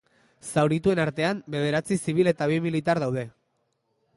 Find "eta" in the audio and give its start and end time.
2.33-2.49